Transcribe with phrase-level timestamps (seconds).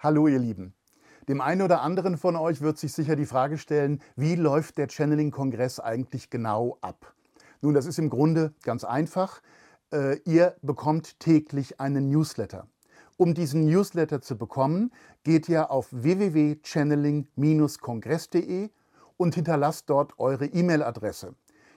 [0.00, 0.74] Hallo ihr Lieben.
[1.28, 4.86] Dem einen oder anderen von euch wird sich sicher die Frage stellen, wie läuft der
[4.86, 7.16] Channeling-Kongress eigentlich genau ab?
[7.62, 9.42] Nun, das ist im Grunde ganz einfach.
[9.92, 12.68] Äh, ihr bekommt täglich einen Newsletter.
[13.16, 14.92] Um diesen Newsletter zu bekommen,
[15.24, 18.70] geht ihr auf www.channeling-kongress.de
[19.16, 21.34] und hinterlasst dort eure E-Mail-Adresse.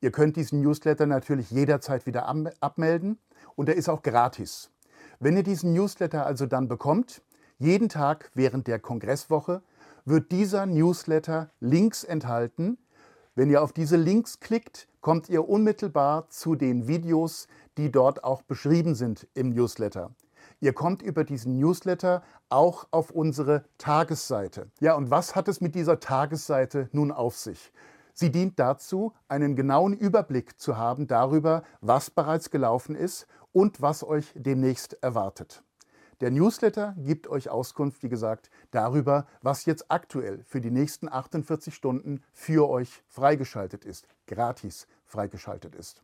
[0.00, 2.28] Ihr könnt diesen Newsletter natürlich jederzeit wieder
[2.60, 3.18] abmelden
[3.56, 4.70] und er ist auch gratis.
[5.18, 7.20] Wenn ihr diesen Newsletter also dann bekommt,
[7.58, 9.62] jeden Tag während der Kongresswoche,
[10.04, 12.78] wird dieser Newsletter Links enthalten.
[13.34, 18.42] Wenn ihr auf diese Links klickt, kommt ihr unmittelbar zu den Videos, die dort auch
[18.42, 20.10] beschrieben sind im Newsletter.
[20.60, 24.70] Ihr kommt über diesen Newsletter auch auf unsere Tagesseite.
[24.80, 27.72] Ja, und was hat es mit dieser Tagesseite nun auf sich?
[28.12, 34.04] Sie dient dazu, einen genauen Überblick zu haben darüber, was bereits gelaufen ist und was
[34.04, 35.64] euch demnächst erwartet.
[36.20, 41.74] Der Newsletter gibt euch Auskunft, wie gesagt, darüber, was jetzt aktuell für die nächsten 48
[41.74, 46.02] Stunden für euch freigeschaltet ist, gratis freigeschaltet ist.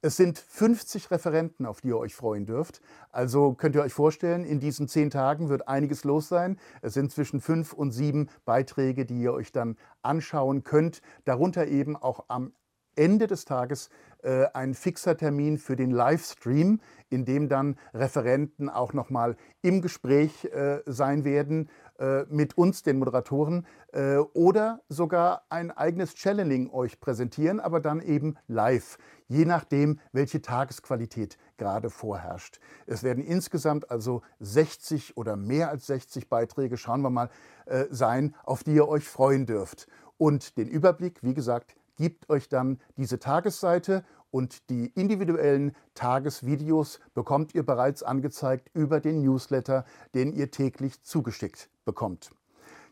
[0.00, 2.80] Es sind 50 Referenten, auf die ihr euch freuen dürft.
[3.10, 6.56] Also könnt ihr euch vorstellen, in diesen zehn Tagen wird einiges los sein.
[6.82, 11.02] Es sind zwischen fünf und sieben Beiträge, die ihr euch dann anschauen könnt.
[11.24, 12.52] Darunter eben auch am
[12.98, 13.88] Ende des Tages
[14.22, 20.44] äh, ein fixer Termin für den Livestream, in dem dann Referenten auch nochmal im Gespräch
[20.46, 27.00] äh, sein werden äh, mit uns, den Moderatoren, äh, oder sogar ein eigenes Channeling euch
[27.00, 32.60] präsentieren, aber dann eben live, je nachdem, welche Tagesqualität gerade vorherrscht.
[32.86, 37.30] Es werden insgesamt also 60 oder mehr als 60 Beiträge, schauen wir mal,
[37.66, 39.86] äh, sein, auf die ihr euch freuen dürft.
[40.16, 47.54] Und den Überblick, wie gesagt, gibt euch dann diese Tagesseite und die individuellen Tagesvideos bekommt
[47.54, 52.30] ihr bereits angezeigt über den Newsletter, den ihr täglich zugeschickt bekommt.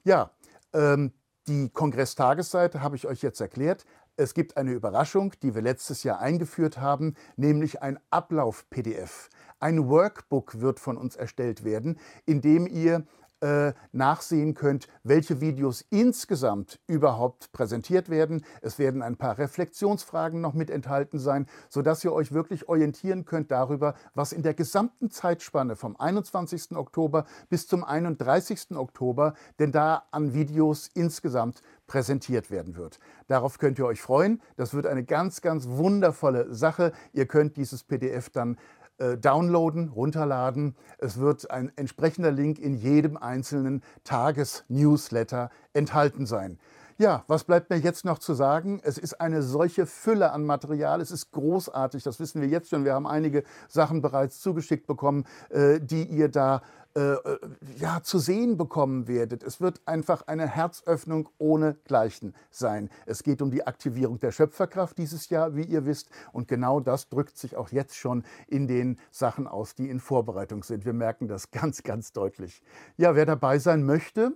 [0.05, 0.31] Ja,
[0.73, 1.12] ähm,
[1.47, 3.84] die Kongress-Tagesseite habe ich euch jetzt erklärt.
[4.17, 9.28] Es gibt eine Überraschung, die wir letztes Jahr eingeführt haben, nämlich ein Ablauf-PDF.
[9.61, 13.06] Ein Workbook wird von uns erstellt werden, in dem ihr
[13.41, 18.45] äh, nachsehen könnt, welche Videos insgesamt überhaupt präsentiert werden.
[18.63, 23.51] Es werden ein paar Reflexionsfragen noch mit enthalten sein, sodass ihr euch wirklich orientieren könnt
[23.51, 26.77] darüber, was in der gesamten Zeitspanne vom 21.
[26.77, 28.77] Oktober bis zum 31.
[28.77, 32.99] Oktober denn da an Videos insgesamt präsentiert werden wird.
[33.29, 34.41] Darauf könnt ihr euch freuen.
[34.57, 36.93] Das wird eine ganz, ganz wundervolle Sache.
[37.13, 38.57] Ihr könnt dieses PDF dann
[38.99, 40.75] downloaden, runterladen.
[40.99, 46.59] Es wird ein entsprechender Link in jedem einzelnen Tagesnewsletter enthalten sein.
[46.99, 48.81] Ja, was bleibt mir jetzt noch zu sagen?
[48.83, 51.03] Es ist eine solche Fülle an Material.
[51.03, 52.03] Es ist großartig.
[52.03, 52.87] Das wissen wir jetzt schon.
[52.87, 57.39] Wir haben einige Sachen bereits zugeschickt bekommen, äh, die ihr da äh, äh,
[57.77, 59.43] ja, zu sehen bekommen werdet.
[59.43, 62.89] Es wird einfach eine Herzöffnung ohne Gleichen sein.
[63.05, 66.09] Es geht um die Aktivierung der Schöpferkraft dieses Jahr, wie ihr wisst.
[66.33, 70.62] Und genau das drückt sich auch jetzt schon in den Sachen aus, die in Vorbereitung
[70.62, 70.87] sind.
[70.87, 72.62] Wir merken das ganz, ganz deutlich.
[72.97, 74.33] Ja, wer dabei sein möchte,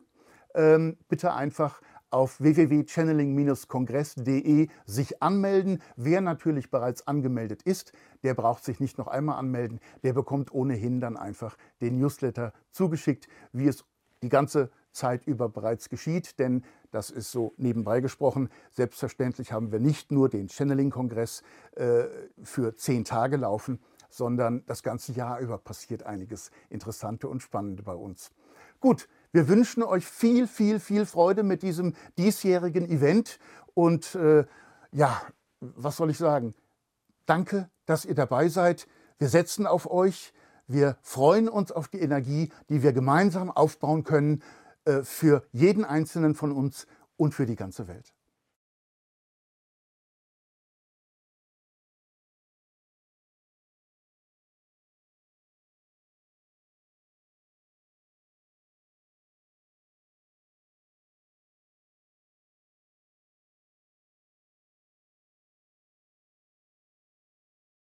[0.55, 5.81] ähm, bitte einfach auf www.channeling-kongress.de sich anmelden.
[5.97, 9.81] Wer natürlich bereits angemeldet ist, der braucht sich nicht noch einmal anmelden.
[10.03, 13.87] Der bekommt ohnehin dann einfach den Newsletter zugeschickt, wie es
[14.23, 18.51] die ganze Zeit über bereits geschieht, denn das ist so nebenbei gesprochen.
[18.73, 21.43] Selbstverständlich haben wir nicht nur den Channeling-Kongress
[21.77, 22.05] äh,
[22.43, 23.79] für zehn Tage laufen,
[24.09, 28.33] sondern das ganze Jahr über passiert einiges Interessante und Spannende bei uns.
[28.81, 33.39] Gut, wir wünschen euch viel, viel, viel Freude mit diesem diesjährigen Event.
[33.75, 34.45] Und äh,
[34.93, 35.23] ja,
[35.61, 36.55] was soll ich sagen?
[37.27, 38.89] Danke, dass ihr dabei seid.
[39.19, 40.33] Wir setzen auf euch.
[40.67, 44.43] Wir freuen uns auf die Energie, die wir gemeinsam aufbauen können
[44.85, 46.87] äh, für jeden Einzelnen von uns
[47.17, 48.13] und für die ganze Welt.